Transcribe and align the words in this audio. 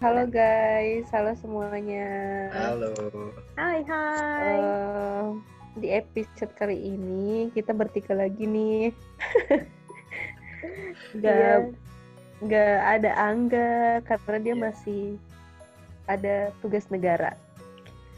Halo 0.00 0.24
guys, 0.24 1.04
halo 1.12 1.36
semuanya. 1.36 2.08
Halo. 2.56 2.88
Hai, 3.52 3.84
hai. 3.84 4.56
Eh, 4.56 5.24
di 5.76 5.92
episode 5.92 6.56
kali 6.56 6.96
ini 6.96 7.52
kita 7.52 7.76
bertiga 7.76 8.16
lagi 8.16 8.48
nih. 8.48 8.88
Gak, 11.20 11.36
Iya. 11.36 11.52
gak 12.40 12.76
ada 12.96 13.10
Angga 13.28 14.00
karena 14.08 14.36
dia 14.40 14.54
Iya. 14.56 14.62
masih 14.72 15.04
ada 16.08 16.48
tugas 16.64 16.88
negara. 16.88 17.36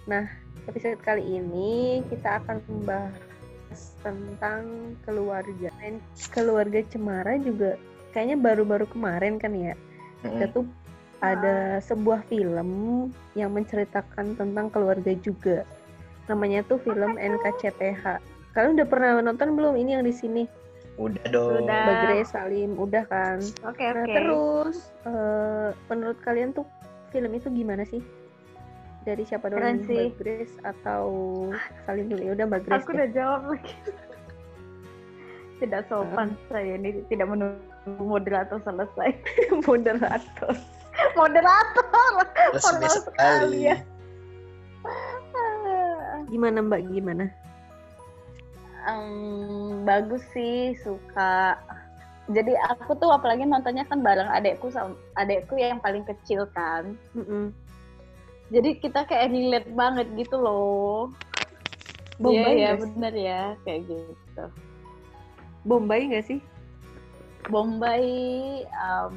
Nah, 0.06 0.30
episode 0.70 1.02
kali 1.02 1.42
ini 1.42 2.06
kita 2.06 2.46
akan 2.46 2.62
membahas 2.70 3.83
tentang 4.06 4.94
keluarga. 5.02 5.74
Dan 5.83 5.98
keluarga 6.30 6.78
Cemara 6.86 7.34
juga 7.42 7.74
kayaknya 8.14 8.38
baru-baru 8.38 8.86
kemarin 8.86 9.42
kan 9.42 9.50
ya. 9.50 9.74
Kita 10.22 10.46
tuh 10.55 10.62
ada 11.23 11.78
sebuah 11.78 12.27
film 12.27 12.69
yang 13.39 13.55
menceritakan 13.55 14.34
tentang 14.34 14.67
keluarga 14.75 15.15
juga. 15.23 15.62
Namanya 16.27 16.67
tuh 16.67 16.83
film 16.83 17.14
NKCTH. 17.14 18.19
Kalian 18.53 18.75
udah 18.77 18.87
pernah 18.91 19.11
nonton 19.23 19.55
belum 19.55 19.79
ini 19.79 19.97
yang 19.97 20.05
di 20.05 20.12
sini? 20.12 20.45
Udah 21.01 21.25
dong. 21.33 21.64
Udah. 21.64 22.05
Grace, 22.05 22.34
Salim, 22.34 22.77
udah 22.77 23.05
kan? 23.09 23.39
Oke, 23.64 23.81
Nah, 23.87 24.05
oke. 24.05 24.12
terus 24.12 24.77
eh, 25.09 25.69
menurut 25.89 26.19
kalian 26.20 26.53
tuh 26.53 26.67
film 27.14 27.33
itu 27.33 27.48
gimana 27.48 27.86
sih? 27.86 28.03
Dari 29.03 29.23
siapa 29.25 29.51
dulu? 29.51 29.62
Mbak 29.62 30.19
Grace 30.20 30.55
atau 30.67 31.03
Salim 31.86 32.11
dulu? 32.12 32.23
Ya 32.23 32.33
udah 32.36 32.47
Mbak 32.51 32.61
Grace. 32.67 32.83
Aku 32.83 32.91
deh. 32.92 32.97
udah 32.98 33.09
jawab 33.14 33.42
lagi. 33.57 33.75
Tidak 35.62 35.83
sopan 35.86 36.34
saya 36.51 36.75
ini 36.75 37.07
tidak 37.07 37.31
menunggu 37.31 38.03
moderator 38.03 38.59
selesai. 38.67 39.14
moderator. 39.70 40.55
Moderator. 41.14 42.10
Resmi 42.52 42.60
Formal 42.60 42.94
sekali. 43.02 43.58
ya. 43.68 43.77
Gimana 46.28 46.58
Mbak? 46.64 46.80
Gimana? 46.91 47.24
Em, 48.82 49.86
bagus 49.86 50.22
sih, 50.34 50.74
suka. 50.83 51.55
Jadi 52.30 52.55
aku 52.70 52.94
tuh 52.98 53.10
apalagi 53.10 53.44
nontonnya 53.44 53.83
kan 53.86 54.00
bareng 54.00 54.30
adekku 54.30 54.70
sama 54.70 54.94
adekku 55.18 55.58
yang 55.58 55.83
paling 55.83 56.06
kecil 56.06 56.46
kan. 56.55 56.94
Mm-mm. 57.14 57.50
Jadi 58.52 58.78
kita 58.78 59.05
kayak 59.06 59.33
relate 59.33 59.70
banget 59.72 60.06
gitu 60.14 60.38
loh. 60.38 61.10
Bombay 62.20 62.60
Iya, 62.62 62.77
ya, 62.77 62.78
sih? 62.78 62.80
bener 62.94 63.14
ya, 63.16 63.42
kayak 63.66 63.80
gitu. 63.90 64.44
Bombay 65.66 66.00
nggak 66.10 66.27
sih? 66.27 66.38
Bombay 67.51 68.07
em, 68.67 69.15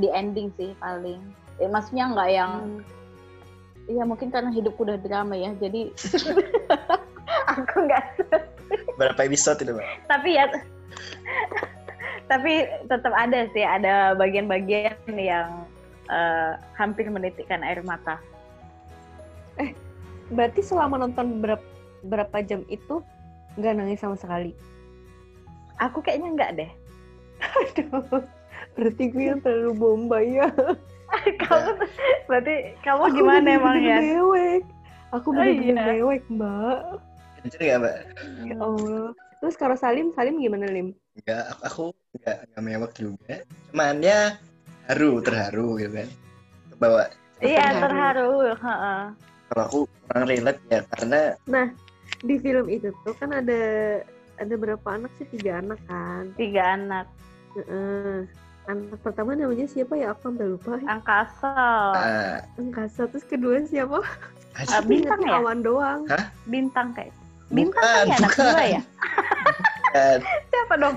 di 0.00 0.08
ending 0.08 0.48
sih 0.56 0.72
paling. 0.80 1.20
Eh, 1.60 1.68
maksudnya 1.68 2.12
nggak 2.12 2.30
yang, 2.32 2.52
Hmm. 2.64 2.80
iya 3.88 4.02
mungkin 4.04 4.32
karena 4.32 4.52
hidupku 4.52 4.84
udah 4.84 4.98
drama 5.00 5.36
ya, 5.36 5.52
jadi 5.60 5.92
aku 7.56 7.76
nggak. 7.84 8.04
Berapa 8.96 9.20
episode 9.24 9.60
itu, 9.60 9.72
Mbak? 9.76 9.88
Tapi 10.08 10.30
ya, 10.36 10.44
tapi 12.26 12.52
tetap 12.88 13.12
ada 13.12 13.46
sih, 13.52 13.64
ada 13.64 14.16
bagian-bagian 14.16 14.96
yang 15.16 15.68
eh, 16.08 16.52
hampir 16.76 17.06
menitikkan 17.12 17.60
air 17.62 17.80
mata. 17.84 18.18
Berarti 20.26 20.58
selama 20.58 20.98
nonton 20.98 21.38
berapa, 21.38 21.62
berapa 22.02 22.36
jam 22.42 22.66
itu 22.66 22.98
nggak 23.54 23.74
nangis 23.78 24.02
sama 24.02 24.18
sekali? 24.18 24.50
Aku 25.78 26.02
kayaknya 26.02 26.34
nggak 26.34 26.50
deh. 26.58 26.70
Aduh, 27.54 28.22
berarti 28.74 29.04
gue 29.10 29.24
yang 29.24 29.40
terlalu 29.40 29.72
bombay 29.76 30.26
ya. 30.42 30.48
kamu 31.42 31.70
berarti 32.26 32.54
kamu 32.82 33.02
gimana 33.14 33.48
emang 33.56 33.76
ya? 33.78 33.98
Mewek. 34.02 34.62
Aku 35.14 35.30
Oh, 35.30 35.38
bener-bener 35.38 35.76
iya. 35.78 35.84
mewek, 35.96 36.22
Mbak. 36.26 36.80
Kenceng 37.40 37.62
nggak, 37.62 37.78
Mbak? 37.78 37.96
Ya 38.42 38.56
Allah. 38.58 39.06
Terus 39.38 39.54
kalau 39.54 39.76
Salim, 39.78 40.10
Salim 40.16 40.42
gimana, 40.42 40.66
Lim? 40.66 40.90
Enggak, 41.14 41.44
aku, 41.62 41.94
aku 41.94 42.14
enggak, 42.18 42.36
enggak 42.50 42.62
mewah 42.66 42.90
juga. 42.92 43.34
Cuman 43.70 43.96
ya 44.02 44.20
haru, 44.90 45.22
terharu 45.22 45.68
gitu 45.78 45.92
kan. 45.94 46.08
Bawa 46.76 47.04
Iya 47.40 47.72
Terharu. 47.72 47.80
terharu. 47.84 48.28
heeh. 48.56 49.02
kalau 49.46 49.62
aku 49.62 49.78
kurang 50.08 50.26
relate 50.26 50.58
ya 50.66 50.80
karena 50.96 51.20
Di 52.24 52.34
film 52.42 52.66
itu 52.66 52.90
tuh 53.04 53.14
kan 53.18 53.30
ada 53.30 53.62
ada 54.40 54.54
berapa 54.56 54.88
anak 54.90 55.12
sih? 55.20 55.26
Tiga 55.30 55.62
anak 55.62 55.78
kan. 55.86 56.32
Tiga 56.34 56.74
anak 56.74 57.06
Heeh. 57.56 58.28
Anak 58.66 58.98
pertama 58.98 59.32
namanya 59.32 59.64
siapa 59.64 59.94
ya? 59.94 60.10
Aku 60.10 60.26
sampai 60.26 60.46
lupa. 60.48 60.74
angkasa. 60.84 61.54
ah, 61.94 62.36
Angkasa. 62.58 63.06
Terus 63.06 63.22
kedua 63.22 63.62
siapa? 63.62 64.02
Aduh, 64.56 64.82
bintang 64.84 65.20
ya? 65.22 65.38
Awan 65.38 65.62
doang. 65.62 66.00
Bintang 66.44 66.90
kayak. 66.90 67.14
Bintang 67.46 67.78
bukan, 67.78 67.94
kan 67.94 68.04
ya 68.04 68.16
anak 68.16 68.26
bukan, 68.26 68.42
kedua 68.42 68.64
ya? 68.66 68.82
bukan. 69.86 70.18
Siapa 70.50 70.74
dong? 70.76 70.96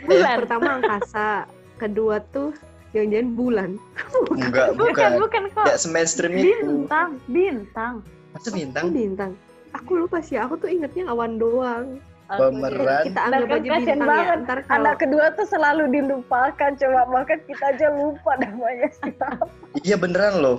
Yang 0.00 0.08
Bulan. 0.08 0.36
pertama 0.40 0.68
angkasa. 0.74 1.28
Kedua 1.76 2.16
tuh 2.30 2.48
jangan-jangan 2.90 3.28
bulan. 3.34 3.70
Enggak, 4.32 4.68
Bukan, 4.72 4.88
bukan. 4.88 5.10
bukan 5.20 5.42
kok. 5.52 5.64
Enggak 5.68 5.78
se-mainstream 5.78 6.32
itu. 6.32 6.48
Bintang, 6.64 7.08
bintang. 7.28 7.94
Masa 8.32 8.48
Oh, 8.48 8.52
bintang? 8.56 8.84
bintang. 8.88 9.32
Aku 9.76 10.00
lupa 10.00 10.18
sih. 10.18 10.40
Aku 10.40 10.56
tuh 10.56 10.72
ingetnya 10.72 11.12
awan 11.12 11.36
doang. 11.36 12.00
Pemeran. 12.26 13.04
Kita 13.04 13.20
anggap 13.22 13.48
aja 13.52 13.68
bintang 13.68 14.00
ya. 14.00 14.06
banget. 14.06 14.38
Ntar 14.42 14.58
kalau 14.64 14.80
Anak 14.86 14.96
kedua 14.98 15.24
tuh 15.32 15.44
selalu 15.44 15.84
dilupakan, 15.90 16.70
coba 16.72 17.00
bahkan 17.06 17.38
kita 17.44 17.64
aja 17.70 17.86
lupa 17.92 18.32
namanya 18.38 18.88
siapa. 18.90 19.28
Iya 19.84 19.96
beneran 19.96 20.40
loh. 20.40 20.58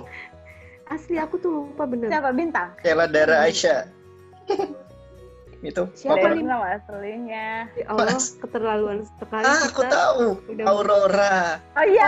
asli 0.86 1.18
aku 1.18 1.34
tuh 1.36 1.50
lupa 1.66 1.82
bener. 1.82 2.06
Siapa 2.06 2.30
bintang? 2.30 2.70
Kela 2.78 3.06
Dara 3.06 3.42
Aisyah. 3.42 3.90
itu. 5.60 5.82
Siapa 5.98 6.30
nih? 6.30 6.46
nama 6.46 6.78
aslinya. 6.78 7.66
Ya 7.74 7.84
Allah, 7.90 8.14
Mas. 8.14 8.38
keterlaluan 8.38 9.02
sekali 9.18 9.42
Ah, 9.42 9.66
aku 9.66 9.82
kita. 9.82 9.90
tahu. 9.90 10.26
Udah 10.46 10.64
Aurora. 10.70 11.58
Oh 11.74 11.82
iya, 11.82 12.06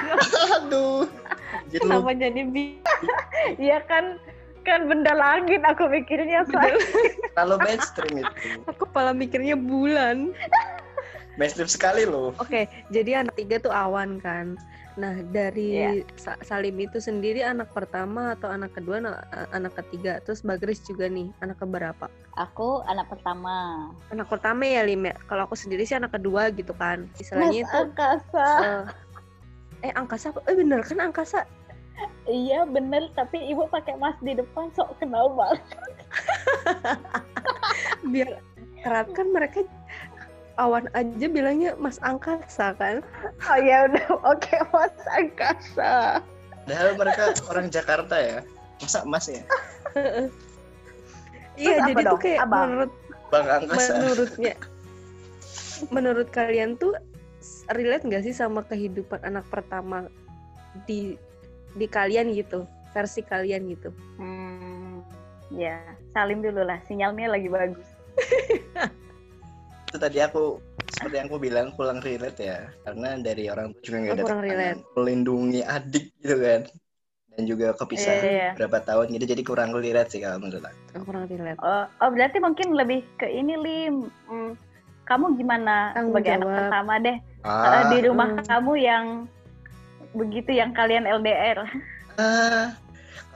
Aduh. 0.56 1.04
Jadi 1.70 1.84
Kenapa 1.84 2.10
jadi 2.12 2.40
iya 3.56 3.78
kan 3.84 4.16
kan 4.64 4.88
benda 4.88 5.12
langit 5.12 5.60
aku 5.62 5.86
mikirnya 5.86 6.42
say. 6.48 6.72
terlalu 7.36 7.56
mainstream 7.62 8.14
itu. 8.18 8.48
Aku 8.66 8.88
kepala 8.88 9.12
mikirnya 9.12 9.54
bulan. 9.54 10.32
Mainstream 11.36 11.66
sekali 11.66 12.06
loh. 12.06 12.32
Oke, 12.38 12.64
jadi 12.88 13.22
anak 13.22 13.34
tiga 13.34 13.58
tuh 13.58 13.70
awan 13.70 14.18
kan. 14.18 14.54
Nah, 14.94 15.18
dari. 15.26 16.00
Sa- 16.14 16.38
Salim 16.40 16.78
itu 16.78 17.02
sendiri 17.02 17.42
anak 17.42 17.74
pertama 17.74 18.38
atau 18.38 18.46
anak 18.46 18.70
kedua, 18.72 19.02
na- 19.02 19.26
anak 19.50 19.74
ketiga. 19.82 20.22
Terus 20.22 20.46
Bagris 20.46 20.78
juga 20.80 21.10
nih, 21.10 21.34
anak 21.42 21.58
keberapa? 21.58 22.06
Aku 22.38 22.86
anak 22.86 23.10
pertama. 23.10 23.90
Anak 24.14 24.30
pertama 24.30 24.62
ya 24.62 24.86
Lim 24.86 25.02
ya. 25.02 25.18
Kalau 25.26 25.50
aku 25.50 25.58
sendiri 25.58 25.82
sih 25.82 25.98
anak 25.98 26.14
kedua 26.14 26.54
gitu 26.54 26.70
kan. 26.72 27.10
Istilahnya 27.18 27.50
Mas 27.50 27.66
itu 27.66 27.78
angkasa. 27.82 28.46
eh, 28.62 28.84
eh 29.82 29.92
angkasa? 29.98 30.26
Eh 30.46 30.54
bener 30.54 30.80
kan 30.86 30.98
angkasa? 31.02 31.42
Iya 32.24 32.64
bener, 32.64 33.12
tapi 33.12 33.36
ibu 33.52 33.68
pakai 33.68 34.00
mas 34.00 34.16
di 34.24 34.32
depan 34.32 34.72
sok 34.72 34.96
kenal 34.96 35.28
banget. 35.36 35.60
Biar 38.12 38.40
kerap 38.80 39.12
kan 39.12 39.28
mereka 39.28 39.60
awan 40.56 40.88
aja 40.96 41.26
bilangnya 41.28 41.76
Mas 41.76 42.00
Angkasa 42.00 42.72
kan. 42.80 43.04
Oh 43.44 43.58
ya 43.60 43.90
udah, 43.90 44.06
oke 44.24 44.56
mas 44.72 44.96
angkasa. 45.12 46.24
Padahal 46.64 46.90
mereka 46.96 47.22
orang 47.52 47.66
Jakarta 47.68 48.16
ya. 48.16 48.38
Masa 48.80 49.04
emas 49.04 49.28
ya? 49.28 49.42
Iya, 51.54 51.86
jadi 51.86 52.02
tuh 52.02 52.16
dong? 52.16 52.20
kayak 52.24 52.40
Abang? 52.48 52.62
menurut 52.66 52.92
Bang 53.28 53.46
Angkasa. 53.50 53.92
menurutnya 54.00 54.54
menurut 55.90 56.28
kalian 56.30 56.78
tuh 56.78 56.94
relate 57.74 58.06
nggak 58.06 58.24
sih 58.24 58.34
sama 58.34 58.62
kehidupan 58.64 59.20
anak 59.26 59.44
pertama 59.52 60.08
di 60.86 61.18
di 61.74 61.86
kalian 61.86 62.30
gitu 62.32 62.64
versi 62.90 63.20
kalian 63.20 63.66
gitu 63.68 63.90
Hmm, 64.16 65.02
ya 65.50 65.78
salim 66.10 66.38
dulu 66.38 66.62
lah, 66.62 66.78
sinyalnya 66.86 67.26
lagi 67.28 67.50
bagus. 67.50 67.88
itu 69.88 69.98
tadi 69.98 70.18
aku 70.18 70.58
seperti 70.90 71.14
yang 71.16 71.28
aku 71.30 71.38
bilang 71.38 71.70
kurang 71.74 71.98
relate 71.98 72.38
ya 72.40 72.58
karena 72.82 73.14
dari 73.16 73.46
orang 73.46 73.70
tua 73.70 73.82
juga 73.82 73.96
nggak 74.00 74.10
Oh, 74.10 74.14
ada 74.14 74.24
kurang 74.26 74.40
tekanan 74.40 74.54
relate. 74.58 74.80
melindungi 74.94 75.60
adik 75.62 76.06
gitu 76.18 76.36
kan 76.38 76.60
dan 77.30 77.42
juga 77.44 77.66
kepisah 77.74 78.14
Iya. 78.16 78.48
berapa 78.54 78.78
tahun 78.80 79.06
gitu 79.12 79.24
jadi 79.28 79.42
kurang 79.42 79.70
relate 79.70 80.10
sih 80.10 80.22
kalau 80.22 80.38
menurut 80.38 80.62
aku. 80.62 80.78
Aku 80.92 81.04
kurang 81.04 81.26
relate. 81.26 81.58
Oh, 81.58 81.84
oh, 81.98 82.10
berarti 82.10 82.38
mungkin 82.38 82.74
lebih 82.74 83.02
ke 83.18 83.26
ini 83.26 83.54
lim. 83.54 83.94
Hmm, 84.26 84.54
kamu 85.04 85.34
gimana 85.36 85.90
Tanggung 85.92 86.14
sebagai 86.14 86.32
anak 86.32 86.46
jawab. 86.46 86.58
pertama 86.58 86.92
deh 86.98 87.16
Eh, 87.44 87.46
Ah, 87.46 87.82
di 87.92 87.98
rumah 88.00 88.28
hmm. 88.32 88.46
kamu 88.48 88.72
yang 88.80 89.04
begitu 90.14 90.50
yang 90.54 90.70
kalian 90.72 91.04
LDR? 91.04 91.66
ah, 92.16 92.74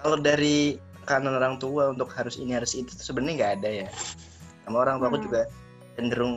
kalau 0.02 0.18
dari 0.22 0.78
kanan 1.04 1.34
orang 1.36 1.58
tua 1.58 1.90
untuk 1.90 2.12
harus 2.14 2.38
ini 2.38 2.54
harus 2.54 2.76
itu 2.78 2.90
sebenarnya 2.94 3.34
nggak 3.34 3.52
ada 3.60 3.70
ya. 3.84 3.88
Sama 4.64 4.84
orang 4.84 5.02
tua 5.02 5.08
aku 5.10 5.18
Hmm. 5.18 5.26
juga 5.26 5.40
cenderung 5.98 6.34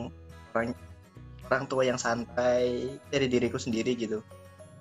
orang 0.56 0.74
orang 1.52 1.64
tua 1.68 1.82
yang 1.86 1.98
santai 2.00 2.96
dari 3.12 3.26
diriku 3.30 3.60
sendiri 3.60 3.94
gitu. 3.94 4.24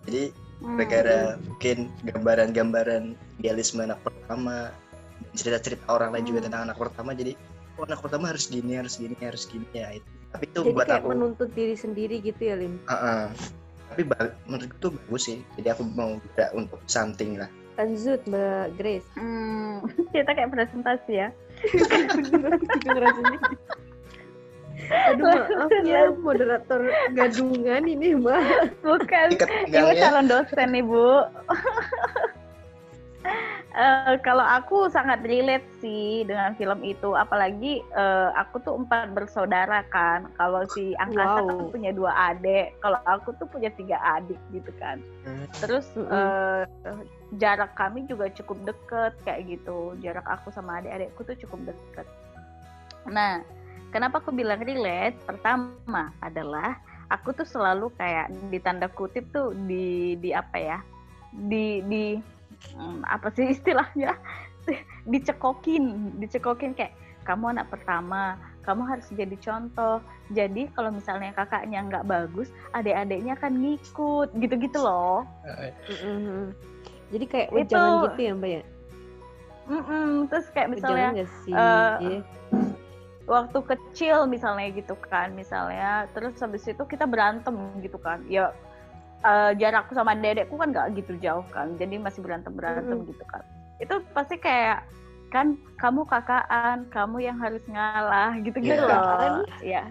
Jadi 0.10 0.34
Hmm. 0.62 0.78
gara-gara 0.78 1.20
mungkin 1.46 1.78
gambaran-gambaran 2.08 3.04
idealisme 3.42 3.82
anak 3.86 4.02
pertama 4.02 4.74
cerita-cerita 5.38 5.86
orang 5.90 6.18
lain 6.18 6.26
juga 6.26 6.40
Hmm. 6.42 6.48
tentang 6.50 6.62
anak 6.70 6.78
pertama 6.82 7.14
jadi 7.14 7.34
oh, 7.78 7.86
anak 7.86 8.02
pertama 8.02 8.34
harus 8.34 8.50
gini 8.50 8.74
harus 8.78 8.98
gini 8.98 9.14
harus 9.22 9.46
gini 9.46 9.66
ya 9.74 9.94
itu 9.98 10.10
tapi 10.32 10.44
itu 10.48 10.60
Jadi 10.64 10.72
buat 10.74 10.88
kayak 10.88 11.02
aku 11.04 11.10
menuntut 11.12 11.50
diri 11.52 11.76
sendiri 11.76 12.16
gitu 12.24 12.42
ya, 12.42 12.56
Lim. 12.56 12.80
Heeh. 12.88 13.24
Tapi 13.92 14.08
menurutku 14.48 14.76
tuh 14.80 14.92
bagus 14.96 15.22
sih 15.28 15.38
jadi 15.60 15.76
aku 15.76 15.84
mau 15.92 16.16
beda 16.32 16.56
untuk 16.56 16.80
something 16.88 17.36
lah 17.36 17.52
Lanjut, 17.80 18.20
Mbak 18.28 18.78
Grace. 18.78 19.08
Hmm, 19.18 19.82
kita 20.14 20.32
kayak 20.38 20.52
presentasi 20.54 21.14
ya. 21.18 21.30
Aduh 24.92 25.24
maaf 25.24 25.72
ya 25.88 26.12
moderator 26.20 26.84
gadungan 27.16 27.86
ini 27.88 28.18
mbak 28.18 28.76
Bukan, 28.84 29.40
ibu 29.40 29.48
pinggangnya 29.48 29.94
calon 30.04 30.26
dosen 30.28 30.70
ibu. 30.76 31.24
Eh, 33.72 34.20
kalau 34.20 34.44
aku 34.44 34.92
sangat 34.92 35.24
relate 35.24 35.64
sih 35.80 36.28
dengan 36.28 36.52
film 36.60 36.84
itu, 36.84 37.16
apalagi 37.16 37.80
eh, 37.80 38.30
aku 38.36 38.60
tuh 38.60 38.76
empat 38.76 39.16
bersaudara 39.16 39.88
kan. 39.88 40.28
Kalau 40.36 40.68
si 40.76 40.92
Angkasa 41.00 41.40
kan 41.48 41.56
Wow. 41.56 41.72
punya 41.72 41.96
dua 41.96 42.12
adik, 42.36 42.76
kalau 42.84 43.00
aku 43.08 43.32
tuh 43.40 43.48
punya 43.48 43.72
tiga 43.80 43.96
adik 44.20 44.36
gitu 44.52 44.76
kan. 44.76 45.00
Hmm. 45.24 45.48
Terus 45.64 45.88
eh, 45.96 46.68
jarak 47.40 47.72
kami 47.80 48.04
juga 48.12 48.28
cukup 48.36 48.60
deket 48.68 49.16
kayak 49.24 49.48
gitu. 49.48 49.96
Jarak 50.04 50.28
aku 50.28 50.52
sama 50.52 50.84
adik-adikku 50.84 51.24
tuh 51.24 51.40
cukup 51.48 51.72
deket. 51.72 52.08
Nah, 53.08 53.40
kenapa 53.96 54.20
aku 54.20 54.36
bilang 54.36 54.60
relate? 54.60 55.16
Pertama 55.24 56.12
adalah 56.20 56.76
aku 57.08 57.32
tuh 57.32 57.48
selalu 57.48 57.88
kayak 57.96 58.36
di 58.52 58.60
tanda 58.60 58.92
kutip 58.92 59.32
tuh 59.32 59.56
di 59.56 60.20
di 60.20 60.36
apa 60.36 60.60
ya? 60.60 60.78
Di 61.32 61.80
di 61.88 62.20
hmm, 62.74 63.02
apa 63.06 63.28
sih 63.34 63.50
istilahnya? 63.52 64.16
dicekokin, 65.12 66.16
dicekokin 66.22 66.78
kayak 66.78 66.94
kamu 67.26 67.54
anak 67.58 67.70
pertama, 67.70 68.38
kamu 68.62 68.86
harus 68.86 69.06
jadi 69.14 69.36
contoh. 69.42 70.02
Jadi 70.32 70.70
kalau 70.74 70.94
misalnya 70.94 71.34
kakaknya 71.34 71.82
nggak 71.86 72.06
bagus, 72.08 72.50
adik-adiknya 72.74 73.38
akan 73.38 73.54
ngikut, 73.62 74.30
gitu-gitu 74.38 74.80
loh. 74.82 75.26
Mm-mm. 75.90 76.54
jadi 77.12 77.26
kayak 77.28 77.48
Itu- 77.52 77.56
wejangan 77.60 77.94
gitu 78.08 78.22
ya 78.24 78.34
mbak 78.40 78.50
ya 78.50 78.64
Mm-mm, 79.68 80.10
Terus 80.32 80.48
kayak 80.56 80.70
misalnya 80.74 81.10
sih 81.44 81.54
eh, 81.54 81.96
Iya. 82.02 82.20
waktu 83.30 83.60
kecil 83.62 84.26
misalnya 84.28 84.68
gitu 84.74 84.96
kan, 85.08 85.32
misalnya 85.38 86.10
terus 86.12 86.36
habis 86.42 86.66
itu 86.66 86.82
kita 86.84 87.06
berantem 87.06 87.54
gitu 87.80 87.96
kan. 88.02 88.26
Ya 88.28 88.52
eh, 89.22 89.52
jarakku 89.56 89.94
sama 89.94 90.14
dedekku 90.14 90.56
kan 90.56 90.70
nggak 90.70 90.98
gitu 90.98 91.14
jauh 91.18 91.46
kan, 91.50 91.74
jadi 91.76 91.98
masih 91.98 92.22
berantem 92.22 92.52
berantem 92.52 93.06
gitu 93.06 93.24
kan. 93.26 93.42
Itu 93.78 94.02
pasti 94.12 94.36
kayak 94.36 94.86
kan 95.30 95.56
kamu 95.78 96.04
kakaan, 96.06 96.90
kamu 96.90 97.24
yang 97.24 97.38
harus 97.38 97.64
ngalah 97.66 98.36
gitu-gitu 98.38 98.76
Iya. 98.78 98.92
loh. 98.92 99.46
Ya. 99.64 99.84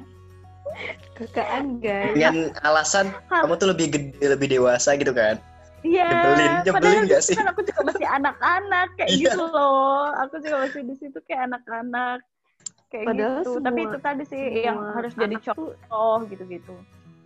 kakaan 1.16 1.82
guys 1.82 2.14
dengan 2.14 2.54
alasan 2.62 3.10
kamu 3.26 3.58
tuh 3.58 3.68
lebih 3.74 3.86
gede 3.90 4.22
lebih 4.22 4.54
dewasa 4.54 4.94
gitu 4.94 5.10
kan 5.10 5.34
Iya. 5.80 6.06
Nyebelin, 6.06 6.52
nyebelin 6.62 6.76
padahal 7.08 7.22
sih? 7.24 7.36
kan 7.40 7.48
aku 7.48 7.60
juga 7.64 7.80
masih 7.88 8.04
anak-anak 8.06 8.88
kayak 8.94 9.10
Iya. 9.10 9.32
gitu 9.32 9.44
loh. 9.48 10.12
Aku 10.12 10.34
juga 10.38 10.56
masih 10.60 10.80
di 10.84 10.94
situ 10.94 11.18
kayak 11.24 11.48
anak-anak 11.48 12.20
kayak 12.86 13.06
Padahal 13.08 13.32
gitu. 13.40 13.50
Tapi 13.58 13.80
semua- 13.80 13.88
itu 13.88 13.98
tadi 13.98 14.22
sih 14.28 14.42
yang 14.60 14.78
harus 14.92 15.12
jadi 15.16 15.36
contoh 15.40 16.16
gitu-gitu. 16.28 16.74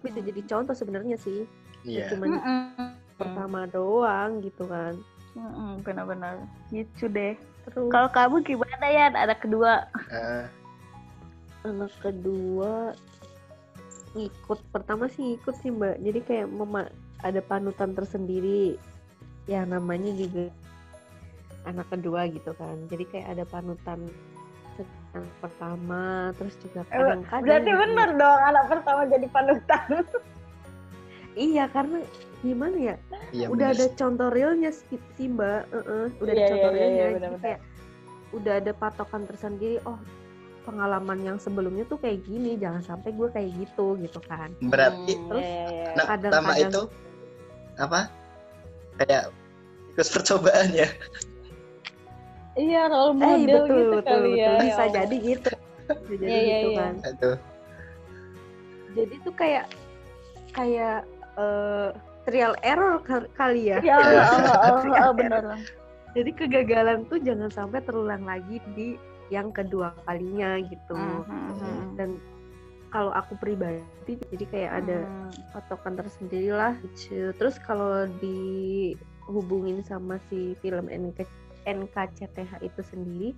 bisa 0.01 0.19
jadi 0.21 0.41
contoh 0.47 0.73
sebenarnya 0.73 1.17
sih 1.19 1.49
iya 1.85 2.09
cuman 2.09 2.29
Mm-mm. 2.35 2.89
pertama 3.15 3.61
doang 3.69 4.41
gitu 4.41 4.65
kan 4.65 4.97
Mm-mm, 5.35 5.83
benar-benar 5.83 6.43
gitu 6.69 7.07
deh. 7.07 7.35
terus 7.65 7.89
Kalau 7.89 8.07
kamu 8.09 8.45
gimana 8.45 8.87
ya? 8.87 9.11
Ada 9.11 9.35
kedua. 9.35 9.89
Ah, 10.09 10.47
anak 11.65 11.91
kedua 11.99 12.93
ngikut 14.15 14.61
pertama 14.71 15.09
sih 15.09 15.35
ngikut 15.35 15.55
sih 15.59 15.73
mbak 15.73 15.99
jadi 15.99 16.21
kayak 16.23 16.47
mema 16.47 16.87
ada 17.21 17.41
panutan 17.41 17.97
tersendiri 17.97 18.79
ya 19.45 19.67
namanya 19.67 20.15
juga 20.15 20.53
anak 21.65 21.89
kedua 21.91 22.29
gitu 22.29 22.55
kan 22.55 22.79
jadi 22.87 23.05
kayak 23.11 23.29
ada 23.33 23.45
panutan 23.45 24.07
yang 25.11 25.27
pertama 25.41 26.31
terus 26.37 26.55
juga 26.61 26.87
kadang-kadang 26.87 27.43
Eh, 27.43 27.47
Berarti 27.49 27.71
gitu. 27.71 27.81
benar 27.81 28.09
dong 28.13 28.41
anak 28.45 28.65
pertama 28.69 29.01
jadi 29.09 29.27
panutan. 29.31 29.89
iya 31.35 31.65
karena 31.67 31.99
gimana 32.41 32.77
ya? 32.77 32.97
Iya 33.31 33.47
udah 33.49 33.69
bener 33.71 33.91
ada 33.91 33.97
contoh 33.97 34.29
realnya 34.29 34.71
sih, 34.71 34.99
sih, 35.15 35.27
mbak. 35.27 35.67
Heeh, 35.69 36.05
udah 36.17 36.33
Iya, 36.33 36.39
ada 36.39 36.51
contoh 36.51 36.71
iya, 36.71 36.87
iya, 36.87 37.05
realnya 37.11 37.29
iya, 37.29 37.39
kayak 37.41 37.61
udah 38.33 38.55
ada 38.59 38.73
patokan 38.73 39.23
tersendiri 39.25 39.79
oh 39.85 39.99
pengalaman 40.65 41.21
yang 41.21 41.37
sebelumnya 41.37 41.85
tuh 41.85 42.01
kayak 42.01 42.25
gini 42.25 42.57
jangan 42.57 42.81
sampai 42.81 43.13
gue 43.13 43.29
kayak 43.31 43.51
gitu 43.55 43.95
gitu 43.97 44.19
kan. 44.25 44.49
Berarti 44.61 45.13
Hmm, 45.15 45.27
terus 45.29 45.45
iya, 45.45 45.65
iya. 45.69 45.85
pertama 45.93 46.09
kadang-kadang- 46.09 46.65
itu 46.65 46.83
apa? 47.77 48.01
Kayak 48.97 49.25
ikut 49.91 50.09
percobaan 50.09 50.69
ya? 50.73 50.89
Iya, 52.55 52.87
role 52.87 53.13
Eh 53.13 53.19
model 53.19 53.45
betul 53.45 53.77
gitu 53.77 53.91
betul 53.93 54.03
kali 54.07 54.31
betul 54.31 54.39
ya. 54.39 54.47
ya 54.47 54.63
bisa 54.63 54.75
Allah. 54.81 54.95
jadi 54.95 55.17
gitu. 55.21 55.51
Bisa 55.85 56.15
jadi 56.15 56.23
Iya, 56.25 56.39
iya, 56.39 56.55
gitu 56.57 56.69
iya. 56.71 56.79
kan. 56.79 56.95
Aduh. 57.05 57.37
Jadi 58.95 59.15
tuh 59.21 59.35
kayak 59.35 59.65
kayak 60.55 60.99
eh, 61.37 61.91
trial 62.25 62.55
error 62.61 62.99
kal- 63.01 63.31
kali 63.33 63.69
ya 63.69 63.79
Ya 63.81 63.97
Allah, 63.97 64.25
Allah, 64.35 64.55
Allah, 64.57 64.97
Allah, 65.03 65.13
benar. 65.13 65.45
jadi 66.13 66.31
kegagalan 66.33 67.05
tuh 67.07 67.19
jangan 67.19 67.51
sampai 67.51 67.83
terulang 67.83 68.23
lagi 68.23 68.63
di 68.73 68.97
yang 69.29 69.51
kedua 69.51 69.93
kalinya 70.05 70.61
gitu 70.63 70.95
Hmm, 70.95 71.25
hmm, 71.57 71.97
dan 71.97 72.11
kalau 72.89 73.11
aku 73.11 73.35
pribadi 73.35 73.83
jadi 74.31 74.45
kayak 74.47 74.73
ada 74.81 74.99
Hmm. 75.03 75.31
patokan 75.51 75.95
tersendiri 75.97 76.51
lah 76.51 76.79
gitu. 76.81 77.35
terus 77.35 77.59
kalau 77.59 78.07
dihubungin 78.19 79.83
sama 79.83 80.21
si 80.29 80.55
film 80.61 80.87
NK, 80.87 81.27
NKCTH 81.65 82.61
itu 82.61 82.81
sendiri 82.85 83.31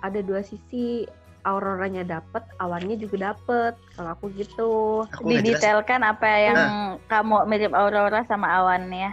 ada 0.00 0.20
dua 0.20 0.40
sisi 0.40 1.04
auroranya 1.42 2.04
dapet 2.04 2.44
awannya 2.58 2.96
juga 2.96 3.32
dapet 3.32 3.74
kalau 3.96 4.12
aku 4.12 4.28
gitu 4.36 4.70
aku 5.08 5.24
didetailkan 5.26 6.00
apa 6.04 6.28
yang 6.28 6.58
kamu 7.08 7.48
mirip 7.48 7.72
Aurora 7.72 8.24
sama 8.28 8.48
Awan 8.60 8.92
ya. 8.92 9.12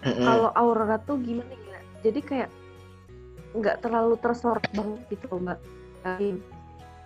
Mm-mm. 0.00 0.24
kalau 0.24 0.48
aurora 0.56 0.96
tuh 1.04 1.20
gimana 1.20 1.52
ya 1.52 1.78
jadi 2.00 2.20
kayak 2.24 2.50
nggak 3.52 3.84
terlalu 3.84 4.16
tersorot 4.16 4.64
banget 4.72 5.00
gitu 5.12 5.28
mbak 5.36 5.60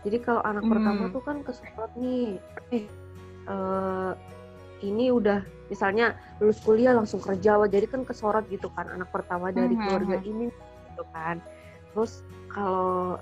jadi 0.05 0.17
kalau 0.23 0.39
anak 0.45 0.63
Hmm. 0.63 0.73
pertama 0.79 1.05
tuh 1.11 1.23
kan 1.25 1.37
kesorot 1.43 1.91
nih 1.99 2.39
eh 2.71 2.85
eh, 3.45 4.11
ini 4.85 5.11
udah 5.11 5.43
misalnya 5.67 6.13
lulus 6.39 6.61
kuliah 6.63 6.95
langsung 6.95 7.19
kerja 7.19 7.57
wah 7.57 7.67
jadi 7.67 7.89
kan 7.91 8.07
kesorot 8.07 8.47
gitu 8.47 8.71
kan 8.77 8.87
anak 8.87 9.11
pertama 9.11 9.51
dari 9.51 9.75
Mhm. 9.75 9.83
keluarga 9.83 10.17
ini 10.23 10.47
gitu 10.93 11.03
kan 11.11 11.43
terus 11.91 12.23
kalau 12.47 13.19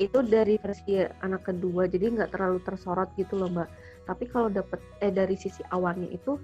itu 0.00 0.18
dari 0.24 0.56
versi 0.56 1.00
anak 1.00 1.48
kedua 1.52 1.84
jadi 1.88 2.08
nggak 2.12 2.32
terlalu 2.32 2.58
tersorot 2.64 3.12
gitu 3.20 3.36
loh 3.36 3.50
mbak 3.52 3.68
tapi 4.08 4.24
kalau 4.30 4.48
dapet 4.48 4.80
eh 5.04 5.12
dari 5.12 5.36
sisi 5.36 5.60
awannya 5.68 6.08
itu 6.12 6.40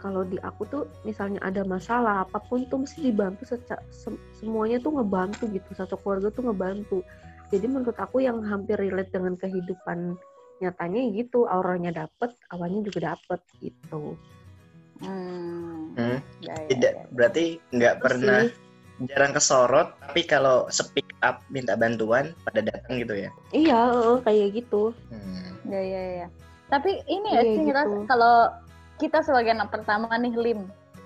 kalau 0.00 0.24
di 0.24 0.40
aku 0.40 0.64
tuh 0.64 0.82
misalnya 1.04 1.44
ada 1.44 1.60
masalah 1.60 2.24
apa 2.24 2.40
pun 2.40 2.64
tuh 2.72 2.88
mesti 2.88 3.12
dibantu 3.12 3.44
seca- 3.44 3.84
sem- 3.92 4.20
semuanya 4.32 4.80
tuh 4.80 4.96
ngebantu 4.96 5.44
gitu 5.52 5.68
satu 5.76 6.00
keluarga 6.00 6.32
tuh 6.32 6.48
ngebantu 6.48 6.98
jadi 7.52 7.66
menurut 7.68 7.98
aku 8.00 8.24
yang 8.24 8.40
hampir 8.40 8.80
relate 8.80 9.12
dengan 9.12 9.36
kehidupan 9.36 10.16
nyatanya 10.64 11.00
gitu 11.12 11.44
auranya 11.48 12.04
dapet 12.04 12.32
awannya 12.48 12.80
juga 12.84 13.12
dapet 13.12 13.40
gitu 13.60 14.16
Hmm. 15.00 15.96
Hmm. 15.96 16.20
Ya, 16.44 16.52
ya, 16.52 16.68
tidak 16.68 16.92
ya. 16.92 17.04
berarti 17.08 17.44
nggak 17.72 17.94
pernah 18.04 18.44
sih, 18.44 19.08
jarang 19.08 19.32
kesorot 19.32 19.88
tapi 19.96 20.20
kalau 20.28 20.68
speak 20.68 20.99
up 21.20 21.44
minta 21.48 21.76
bantuan 21.76 22.32
pada 22.42 22.60
datang 22.60 23.00
gitu 23.00 23.14
ya 23.14 23.30
iya 23.52 23.82
kayak 24.24 24.48
gitu 24.56 24.92
Hmm. 25.10 25.52
Ya, 25.68 25.82
ya, 25.84 26.02
ya. 26.24 26.28
Tapi 26.66 27.04
ini 27.04 27.28
ya 27.36 27.42
Iya, 27.44 27.52
sih 27.52 27.64
gitu. 27.68 27.92
kalau 28.08 28.48
kita 28.96 29.20
sebagai 29.20 29.52
anak 29.52 29.68
pertama 29.68 30.08
nih 30.16 30.32
Lim, 30.32 30.60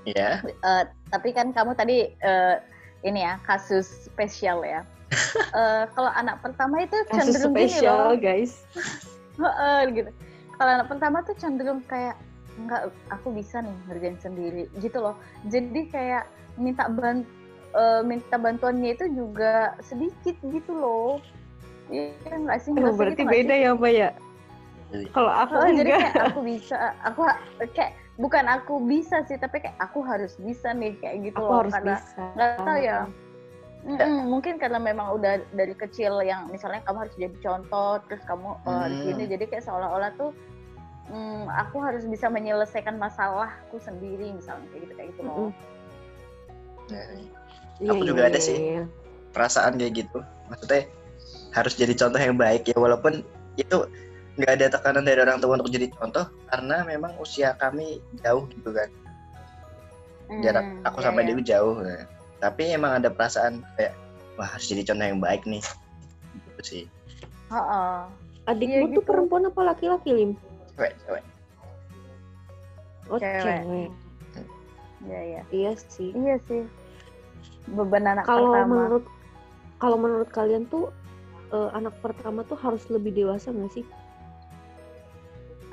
ya 0.07 0.39
Eh, 0.45 0.85
tapi 1.11 1.35
kan 1.35 1.51
kamu 1.51 1.75
tadi 1.75 2.07
eh, 2.13 2.57
ini 3.03 3.25
ya 3.25 3.41
kasus 3.43 4.07
spesial 4.07 4.63
ya. 4.63 4.87
Eh, 5.55 5.85
kalau 5.95 6.11
anak 6.11 6.39
pertama 6.41 6.83
itu 6.83 6.95
Kasus 7.11 7.35
cenderung 7.35 7.55
gini 7.55 7.71
spesial 7.75 7.99
loh, 8.11 8.17
guys. 8.19 8.53
Heeh, 9.43 9.79
gitu. 9.93 10.11
Kalau 10.55 10.71
anak 10.71 10.87
pertama 10.87 11.17
tuh 11.23 11.35
cenderung 11.35 11.83
kayak 11.87 12.15
enggak 12.55 12.87
aku 13.11 13.35
bisa 13.35 13.59
nih 13.59 13.75
ngerjain 13.91 14.19
sendiri 14.23 14.63
gitu 14.79 15.03
loh. 15.03 15.19
Jadi 15.51 15.91
kayak 15.91 16.27
minta 16.55 16.87
ban 16.87 17.27
eh, 17.75 18.01
minta 18.07 18.37
bantuannya 18.39 18.95
itu 18.95 19.07
juga 19.13 19.75
sedikit 19.83 20.39
gitu 20.41 20.73
loh. 20.73 21.19
Iya 21.91 22.15
nggak 22.33 22.59
sih? 22.65 22.71
Oh, 22.73 22.79
Ngerasa 22.81 22.97
berarti 22.97 23.23
gitu 23.23 23.33
beda 23.35 23.55
sih? 23.55 23.65
ya 23.67 23.71
mbak 23.75 23.93
ya. 23.93 24.11
Kalau 25.11 25.33
aku 25.35 25.53
Oh, 25.59 25.67
jadi 25.67 25.91
enggak. 25.91 26.01
kayak 26.07 26.23
aku 26.31 26.41
bisa, 26.47 26.77
aku 27.03 27.21
kayak 27.75 27.93
bukan 28.15 28.45
aku 28.47 28.75
bisa 28.87 29.17
sih, 29.27 29.35
tapi 29.35 29.59
kayak 29.59 29.75
aku 29.83 29.99
harus 30.07 30.39
bisa 30.39 30.71
nih 30.71 30.95
kayak 31.03 31.35
gitu 31.35 31.43
aku 31.43 31.51
loh. 31.51 31.59
harus 31.67 31.75
karena 31.75 31.97
nggak 32.39 32.51
tahu 32.63 32.79
ya. 32.79 32.99
Mm-mm, 33.85 34.33
mungkin 34.33 34.57
karena 34.57 34.81
memang 34.81 35.13
udah 35.21 35.45
dari 35.53 35.77
kecil 35.77 36.25
yang 36.25 36.49
misalnya 36.49 36.81
kamu 36.89 37.05
harus 37.05 37.15
jadi 37.21 37.37
contoh, 37.43 38.01
terus 38.09 38.23
kamu 38.25 38.57
uh, 38.65 38.87
di 38.89 38.97
Hmm. 38.97 39.05
sini, 39.13 39.23
jadi 39.29 39.45
kayak 39.45 39.65
seolah-olah 39.69 40.09
tuh 40.17 40.33
mm, 41.13 41.53
aku 41.53 41.85
harus 41.85 42.09
bisa 42.09 42.33
menyelesaikan 42.33 42.97
masalahku 42.97 43.77
sendiri, 43.83 44.33
misalnya 44.33 44.65
kayak 44.73 44.83
gitu 44.89 44.93
kayak 44.97 45.09
gitu 45.13 45.23
loh. 45.27 45.51
Ya, 46.89 47.03
Iya, 47.83 47.91
Aku 47.91 48.03
iya, 48.03 48.09
juga 48.09 48.23
ada 48.31 48.39
iya, 48.39 48.45
sih. 48.45 48.57
iya. 48.57 48.83
perasaan 49.35 49.75
kayak 49.75 49.93
gitu 49.99 50.23
maksudnya 50.47 50.87
harus 51.51 51.75
jadi 51.75 51.91
contoh 51.99 52.23
yang 52.23 52.39
baik 52.39 52.71
ya 52.71 52.79
walaupun 52.79 53.27
itu 53.59 53.83
nggak 54.39 54.53
ada 54.59 54.67
tekanan 54.71 55.03
dari 55.03 55.19
orang 55.23 55.43
tua 55.43 55.59
untuk 55.59 55.71
jadi 55.71 55.91
contoh 55.91 56.23
karena 56.47 56.87
memang 56.87 57.19
usia 57.19 57.51
kami 57.59 57.99
jauh 58.23 58.47
gitu 58.47 58.71
kan 58.71 58.87
jarak 60.39 60.63
Hmm, 60.63 60.87
aku 60.87 60.99
iya, 61.03 61.07
sampai 61.11 61.23
iya. 61.23 61.29
Dewi 61.31 61.43
jauh 61.43 61.75
nah. 61.83 62.07
tapi 62.39 62.63
emang 62.71 63.03
ada 63.03 63.11
perasaan 63.11 63.67
kayak 63.75 63.91
wah 64.35 64.47
harus 64.47 64.67
jadi 64.67 64.87
contoh 64.87 65.03
yang 65.03 65.19
baik 65.19 65.43
nih 65.51 65.63
gitu 66.47 66.63
sih 66.63 66.85
Heeh. 67.51 67.99
Adikmu 68.45 68.71
Iya, 68.87 68.95
tuh 68.95 69.03
gitu. 69.03 69.09
perempuan 69.11 69.45
apa 69.47 69.61
laki-laki 69.67 70.11
lim? 70.15 70.31
cewek 70.75 70.95
cewek 71.03 71.25
Oh 73.11 73.19
Cewek. 73.19 73.67
cewek. 73.67 73.91
Iya, 75.05 75.21
iya. 75.21 75.41
Iya 75.53 75.73
sih. 75.77 76.09
Iya 76.17 76.37
sih. 76.49 76.63
Beban 77.71 78.05
anak 78.05 78.25
Kalau 78.25 78.53
pertama. 78.53 78.69
menurut 78.69 79.05
kalau 79.81 79.97
menurut 79.97 80.29
kalian 80.31 80.65
tuh 80.69 80.93
eh, 81.51 81.71
anak 81.73 81.97
pertama 82.05 82.45
tuh 82.45 82.57
harus 82.61 82.85
lebih 82.89 83.13
dewasa 83.13 83.51
nggak 83.51 83.73
sih? 83.73 83.85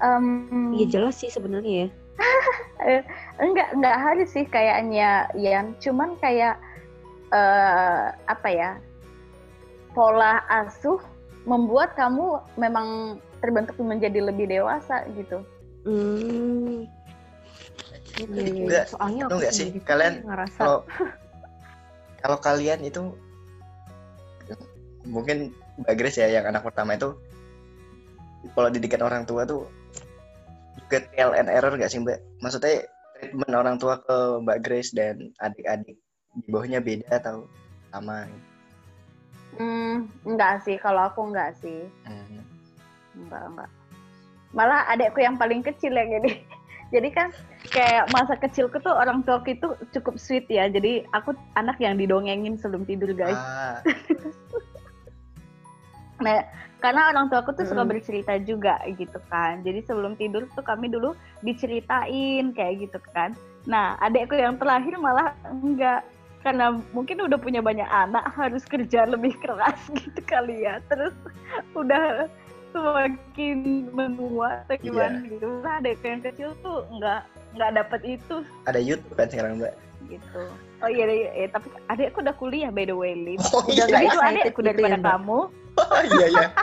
Em, 0.01 0.73
Iya 0.73 0.97
jelas 0.99 1.19
sih 1.21 1.29
sebenarnya 1.29 1.85
ya. 1.85 1.89
enggak 3.45 3.69
enggak 3.77 3.97
harus 4.01 4.29
sih 4.33 4.45
kayaknya 4.45 5.29
Yan 5.37 5.77
cuman 5.77 6.17
kayak 6.17 6.57
eh 7.31 8.05
apa 8.27 8.49
ya 8.49 8.71
pola 9.93 10.41
asuh 10.49 10.97
membuat 11.45 11.93
kamu 11.93 12.41
memang 12.57 13.17
terbentuk 13.41 13.77
menjadi 13.81 14.21
lebih 14.21 14.49
dewasa 14.49 15.05
gitu 15.17 15.41
Hmm. 15.81 16.85
Enggak, 18.21 18.85
Soalnya 18.93 19.25
aku 19.25 19.33
enggak 19.41 19.53
sih, 19.53 19.67
kalian 19.81 20.21
ngerasa 20.21 20.59
kalau 20.61 20.79
kalau 22.31 22.39
kalian 22.39 22.79
itu 22.87 23.11
mungkin 25.03 25.51
Mbak 25.83 25.95
Grace 25.99 26.23
ya 26.23 26.31
yang 26.31 26.47
anak 26.47 26.63
pertama 26.63 26.95
itu 26.95 27.11
kalau 28.55 28.71
didikan 28.71 29.03
orang 29.03 29.27
tua 29.27 29.43
tuh 29.43 29.67
juga 30.87 31.03
trial 31.11 31.35
and 31.35 31.51
error 31.51 31.75
gak 31.75 31.91
sih 31.91 31.99
Mbak? 31.99 32.23
Maksudnya 32.39 32.87
treatment 33.19 33.51
orang 33.51 33.75
tua 33.75 33.99
ke 33.99 34.17
Mbak 34.47 34.59
Grace 34.63 34.95
dan 34.95 35.35
adik-adik 35.43 35.99
di 36.39 36.47
bawahnya 36.47 36.79
beda 36.79 37.19
atau 37.19 37.51
sama? 37.91 38.31
hmm, 39.59 40.07
enggak 40.23 40.63
sih 40.63 40.79
kalau 40.79 41.11
aku 41.11 41.27
enggak 41.27 41.51
sih 41.59 41.83
Hmm. 42.07 42.39
enggak 43.19 43.43
enggak 43.43 43.69
malah 44.55 44.87
adekku 44.87 45.19
yang 45.19 45.35
paling 45.35 45.59
kecil 45.59 45.91
yang 45.91 46.07
ini 46.23 46.47
jadi 46.91 47.09
kan 47.09 47.27
kayak 47.71 48.11
masa 48.11 48.35
kecilku 48.35 48.77
tuh 48.83 48.91
orang 48.91 49.23
tuaku 49.23 49.55
itu 49.55 49.67
cukup 49.95 50.19
sweet 50.19 50.45
ya 50.51 50.67
jadi 50.67 51.07
aku 51.15 51.31
anak 51.55 51.79
yang 51.79 51.95
didongengin 51.95 52.59
sebelum 52.59 52.83
tidur 52.83 53.15
guys 53.15 53.39
Ah, 53.39 53.79
Nah, 56.21 56.45
karena 56.77 57.09
orang 57.09 57.33
tua 57.33 57.41
aku 57.41 57.51
tuh 57.57 57.65
suka 57.65 57.81
Mm-mm. 57.81 57.97
bercerita 57.97 58.37
juga 58.37 58.77
gitu 58.93 59.17
kan. 59.33 59.65
Jadi 59.65 59.81
sebelum 59.89 60.13
tidur 60.15 60.45
tuh 60.53 60.61
kami 60.61 60.87
dulu 60.87 61.17
diceritain 61.41 62.53
kayak 62.53 62.87
gitu 62.87 63.01
kan. 63.11 63.33
Nah, 63.65 63.97
adekku 64.01 64.37
yang 64.37 64.61
terakhir 64.61 65.01
malah 65.01 65.33
enggak 65.49 66.05
karena 66.41 66.77
mungkin 66.93 67.21
udah 67.25 67.37
punya 67.37 67.61
banyak 67.61 67.85
anak 67.85 68.25
harus 68.33 68.65
kerja 68.65 69.05
lebih 69.05 69.33
keras 69.41 69.81
gitu 70.01 70.21
kali 70.25 70.65
ya. 70.65 70.77
Terus 70.89 71.13
udah 71.73 72.29
semakin 72.71 73.57
menua 73.91 74.63
atau 74.65 74.75
gimana 74.79 75.19
gitu. 75.27 75.47
Nah, 75.61 75.83
adekku 75.83 76.05
yang 76.07 76.23
kecil 76.23 76.49
tuh 76.63 76.87
enggak 76.91 77.27
enggak 77.55 77.71
dapat 77.83 78.01
itu 78.19 78.35
ada 78.67 78.79
YouTube 78.79 79.15
kan 79.15 79.27
sekarang 79.27 79.59
Mbak? 79.59 79.75
gitu. 80.09 80.43
Oh 80.81 80.89
iya, 80.89 81.05
iya, 81.07 81.29
iya. 81.37 81.47
tapi 81.53 81.69
adekku 81.87 82.25
udah 82.25 82.35
kuliah 82.35 82.71
by 82.73 82.83
the 82.83 82.95
way, 82.95 83.15
Lim. 83.15 83.39
Oh 83.53 83.63
Udah 83.63 83.71
iya, 83.71 83.83
nggak 83.87 84.01
iya. 84.01 84.09
itu 84.09 84.17
Excited 84.17 84.45
gitu 84.51 84.61
daripada 84.65 84.97
ya, 84.97 85.05
kamu. 85.05 85.39
oh, 85.77 86.01
iya 86.03 86.27
iya. 86.27 86.47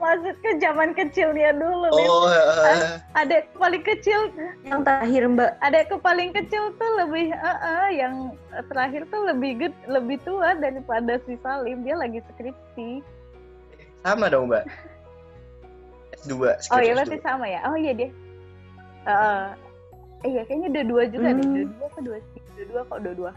Maksudku 0.00 0.50
zaman 0.64 0.96
kecilnya 0.96 1.52
dulu. 1.52 1.92
Oh, 1.92 2.24
eh, 2.32 2.96
adek 3.12 3.52
paling 3.52 3.84
kecil 3.84 4.32
yang 4.64 4.80
terakhir 4.80 5.28
mbak. 5.28 5.60
adekku 5.60 6.00
paling 6.00 6.32
kecil 6.32 6.72
tuh 6.80 6.90
lebih 6.96 7.28
eh, 7.30 7.58
eh, 7.60 7.88
yang 8.00 8.32
terakhir 8.72 9.04
tuh 9.12 9.28
lebih 9.28 9.60
ged, 9.60 9.74
lebih 9.84 10.16
tua 10.24 10.56
daripada 10.56 11.20
si 11.28 11.36
Salim 11.44 11.84
dia 11.84 12.00
lagi 12.00 12.24
skripsi 12.32 13.04
sama 14.00 14.32
dong 14.32 14.48
Mbak. 14.48 14.64
S2. 16.24 16.32
oh 16.72 16.80
iya 16.80 16.92
S2. 16.92 16.96
berarti 16.96 17.18
sama 17.20 17.44
ya 17.44 17.60
oh 17.68 17.76
iya 17.76 17.92
dia 17.92 18.08
eh, 19.04 19.46
iya 20.24 20.40
kayaknya 20.48 20.68
dua 20.80 20.84
dua 20.88 21.02
juga 21.12 21.28
deh 21.36 21.44
Hmm. 21.44 21.54
dua 21.54 21.68
dua 21.76 21.86
apa 21.86 22.00
dua 22.00 22.18
dua 22.56 22.64
dua 22.64 22.80
kok 22.88 22.98
dua 23.04 23.14
dua 23.14 23.30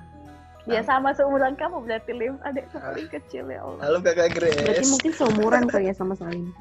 ya 0.63 0.81
sama 0.83 1.11
seumuran 1.11 1.59
kamu 1.59 1.83
berarti 1.83 2.11
Lim. 2.15 2.39
Adekku 2.43 2.79
paling 2.79 3.09
kecil 3.11 3.51
ya 3.51 3.59
Allah. 3.63 3.81
Halo 3.83 3.97
Kakak 3.99 4.31
Berarti 4.31 4.63
Grace. 4.63 4.91
mungkin 4.91 5.11
seumuran 5.11 5.63
kali 5.67 5.91
ya 5.91 5.95
sama 5.95 6.15
Salim. 6.15 6.51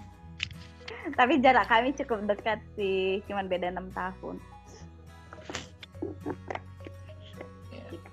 tapi 1.18 1.42
jarak 1.42 1.66
kami 1.66 1.90
cukup 1.98 2.30
dekat 2.30 2.62
sih 2.78 3.18
cuman 3.26 3.50
beda 3.50 3.74
enam 3.74 3.90
tahun. 3.90 4.38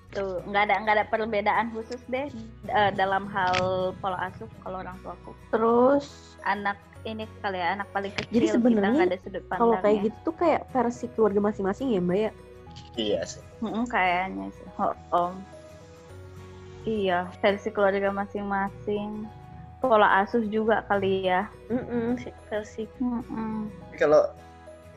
Tuh 0.09 0.41
nggak 0.49 0.63
ada 0.65 0.75
nggak 0.81 0.95
ada 0.97 1.05
perbedaan 1.05 1.69
khusus 1.69 2.01
deh 2.09 2.33
eh, 2.65 2.91
dalam 2.97 3.29
hal 3.29 3.93
pola 4.01 4.25
asuh 4.25 4.49
kalau 4.65 4.81
orang 4.81 4.97
tuaku 5.05 5.37
Terus? 5.53 6.33
Anak 6.49 6.81
ini 7.05 7.29
kali 7.45 7.61
ya 7.61 7.77
anak 7.77 7.87
paling 7.93 8.09
kecil 8.17 8.33
Jadi 8.41 8.47
sebenarnya 8.57 8.89
nggak 9.05 9.09
ada 9.13 9.19
sudut 9.21 9.43
kalau 9.53 9.77
kayak 9.85 10.09
gitu 10.09 10.17
tuh 10.25 10.35
kayak 10.41 10.61
versi 10.73 11.05
keluarga 11.13 11.39
masing-masing 11.45 11.93
ya 11.93 12.01
mbak 12.01 12.17
ya. 12.17 12.31
Iya 12.97 13.21
sih. 13.25 13.41
Mm-mm, 13.61 13.85
kayaknya 13.85 14.49
sih. 14.49 14.65
Oh, 14.81 14.93
om 15.13 15.37
iya 16.87 17.27
versi 17.39 17.69
keluarga 17.71 18.09
masing-masing 18.11 19.27
pola 19.79 20.23
asuh 20.23 20.43
juga 20.43 20.83
kali 20.87 21.23
ya 21.27 21.47
Mm-mm, 21.71 22.19
versi 22.51 22.83
Mm-mm. 22.99 23.71
Kalau 23.95 24.31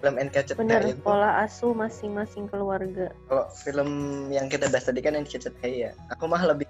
film 0.02 0.18
NKCTHI 0.18 0.58
bener 0.58 0.82
itu 0.90 0.98
pola 1.02 1.46
asuh 1.46 1.70
masing-masing 1.74 2.50
keluarga. 2.50 3.14
kalau 3.30 3.46
film 3.54 3.90
yang 4.34 4.50
kita 4.50 4.66
bahas 4.66 4.86
tadi 4.90 4.98
kan 4.98 5.14
NKCTHI 5.14 5.72
ya. 5.86 5.90
Aku 6.18 6.26
mah 6.26 6.42
lebih 6.42 6.66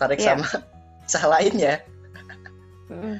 tarik 0.00 0.16
Iya. 0.20 0.40
sama 0.40 0.46
kisah 1.04 1.24
lainnya. 1.28 1.74
Mm-mm. 2.88 3.16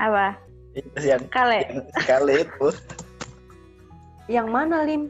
apa 0.00 0.40
Itu 0.72 0.96
yang 1.04 1.22
kale 1.28 1.60
yang 1.60 1.84
sekali 2.00 2.34
itu. 2.40 2.68
Yang 4.30 4.48
mana 4.48 4.76
lim? 4.86 5.02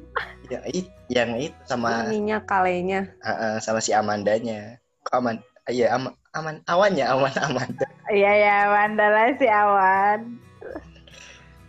Yang 0.50 0.64
itu, 0.74 0.90
yang 1.12 1.30
itu 1.38 1.58
sama 1.68 2.10
Ininya 2.10 2.42
kalenya. 2.42 3.06
ah, 3.22 3.30
ah, 3.30 3.54
sama 3.62 3.78
si 3.78 3.94
Amandanya. 3.94 4.80
Aman? 5.10 5.36
Iya, 5.66 5.94
aman, 5.94 6.12
aman 6.34 6.56
awannya, 6.66 7.04
aman 7.06 7.30
Amanda. 7.38 7.86
iya 8.10 8.32
ya 8.34 8.56
mandala 8.66 9.34
si 9.38 9.46
awan 9.46 10.34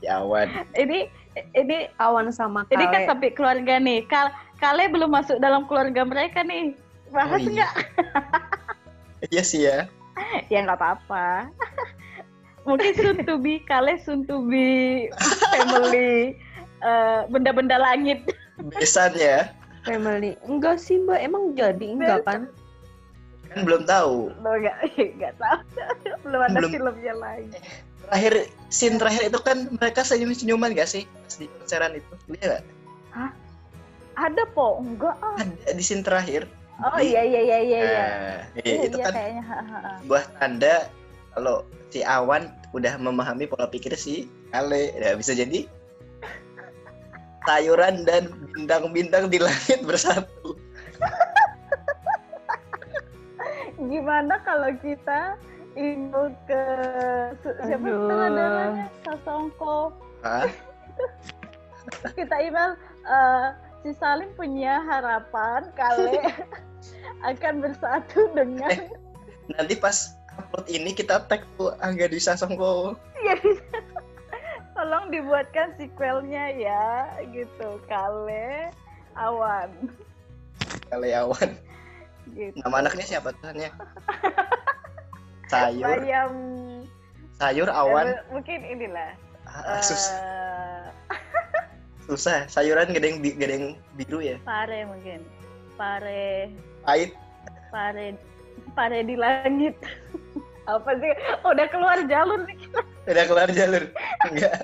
Ya 0.02 0.18
awan. 0.18 0.50
ini 0.74 1.06
ini 1.54 1.86
Awan 2.02 2.34
sama 2.34 2.66
ini 2.74 2.82
kan 2.90 3.06
kale. 3.06 3.08
sampai 3.08 3.30
keluarga 3.32 3.78
nih 3.78 4.02
kal 4.10 4.34
kale 4.58 4.90
belum 4.90 5.14
masuk 5.14 5.38
dalam 5.38 5.70
keluarga 5.70 6.02
mereka 6.02 6.42
nih 6.42 6.74
bahas 7.14 7.38
Oh, 7.38 7.42
iya. 7.42 7.50
nggak 7.54 7.74
Iya 9.32 9.42
sih 9.46 9.62
ya. 9.64 9.86
ya 10.50 10.66
nggak 10.66 10.82
apa-apa 10.82 11.46
mungkin 12.68 12.94
soon 12.98 13.18
to 13.22 13.38
be 13.38 13.62
kale 13.64 13.94
soon 14.02 14.26
to 14.26 14.42
be 14.50 15.06
family 15.54 16.34
eh, 16.82 17.20
benda-benda 17.30 17.78
langit 17.78 18.26
Besan 18.74 19.14
ya. 19.14 19.50
family. 19.82 20.38
Enggak 20.46 20.78
sih 20.78 21.02
mbak, 21.02 21.22
emang 21.22 21.54
jadi 21.54 21.86
enggak 21.86 22.22
kan? 22.22 22.42
Kan 23.52 23.68
belum 23.68 23.84
tahu. 23.84 24.32
lo 24.40 24.52
nggak 24.56 24.78
nggak 25.20 25.34
tahu 25.36 25.60
belum 26.24 26.40
ada 26.42 26.56
Belum. 26.56 26.72
filmnya 26.72 27.14
lagi 27.16 27.60
Terakhir 28.02 28.34
scene 28.68 28.98
terakhir 28.98 29.24
itu 29.28 29.40
kan 29.40 29.58
mereka 29.72 30.02
senyum-senyuman 30.02 30.74
gak 30.74 30.90
sih? 30.90 31.04
Pas 31.08 31.36
di 31.36 31.46
konseran 31.48 31.96
itu. 31.96 32.12
Lihat 32.28 32.60
gak? 32.60 32.64
Ada 34.18 34.44
po, 34.52 34.84
enggak 34.84 35.16
ah. 35.20 35.40
Ada 35.40 35.72
di 35.72 35.80
scene 35.80 36.04
terakhir. 36.04 36.44
Oh 36.82 36.98
Di- 36.98 37.08
iya 37.08 37.22
iya 37.24 37.40
iya 37.40 37.60
iya 37.62 37.80
iya. 37.80 38.02
Nah, 38.02 38.40
iya, 38.58 38.64
Iya, 38.66 38.76
itu 38.90 38.98
iya, 38.98 39.06
kan 39.06 39.14
kayaknya. 39.14 39.44
sebuah 40.02 40.24
tanda 40.36 40.76
kalau 41.32 41.56
si 41.88 42.00
Awan 42.02 42.44
udah 42.74 42.94
memahami 42.98 43.46
pola 43.46 43.70
pikir 43.70 43.94
si 43.94 44.26
Ale. 44.52 44.92
Ya, 44.98 45.14
bisa 45.14 45.32
jadi 45.32 45.70
sayuran 47.48 48.04
dan 48.04 48.34
bintang-bintang 48.52 49.30
di 49.30 49.38
langit 49.38 49.86
bersatu. 49.86 50.41
Gimana 53.82 54.38
kalau 54.46 54.70
kita 54.78 55.36
email 55.74 56.36
ke 56.46 56.64
siapa 57.40 57.86
Aduh. 57.88 58.06
sutradaranya 58.06 58.88
Sasongko 59.08 59.78
kita 62.20 62.36
email 62.44 62.76
eh, 63.08 63.48
si 63.82 63.92
Salim 63.98 64.30
punya 64.36 64.84
harapan 64.84 65.72
kali 65.74 66.20
akan 67.30 67.54
bersatu 67.64 68.30
dengan 68.36 68.92
Nanti 69.58 69.76
pas 69.80 70.16
upload 70.38 70.68
ini 70.70 70.94
kita 70.96 71.26
tag 71.28 71.44
tuh 71.60 71.76
Angga 71.84 72.08
di 72.08 72.20
Sasongko. 72.22 72.96
Iya. 73.20 73.36
tolong 74.78 75.12
dibuatkan 75.12 75.76
sequelnya 75.76 76.58
ya 76.58 77.12
gitu 77.36 77.78
kale 77.86 78.72
awan 79.14 79.70
Ale 80.92 81.16
Awan. 81.16 81.56
Gitu 82.34 82.56
Nama 82.58 82.76
anaknya 82.80 83.06
siapa 83.08 83.30
tuhannya? 83.36 83.70
Sayur, 85.52 86.00
bayam 86.00 86.34
sayur 87.34 87.68
awan. 87.68 88.08
eh, 88.08 88.22
mungkin 88.30 88.60
inilah 88.64 89.12
Ah, 89.44 89.82
sus- 89.82 90.14
eh, 90.14 90.86
susah. 92.08 92.48
Sayuran 92.48 92.90
gede 92.90 93.08
yang, 93.10 93.20
bi- 93.20 93.36
gede 93.36 93.54
yang 93.54 93.68
biru 93.94 94.22
ya. 94.22 94.40
pare 94.42 94.86
mungkin 94.86 95.20
pare 95.76 96.54
Pahit. 96.82 97.12
pare 97.68 98.16
pare 98.72 99.04
di 99.04 99.16
langit 99.16 99.76
apa 100.72 100.92
sih 100.96 101.12
udah 101.42 101.68
keluar 101.68 102.00
jalur 102.06 102.40
nih 102.46 102.58
Udah 103.04 103.24
keluar 103.26 103.50
jalur. 103.50 103.84
Enggak. 104.30 104.62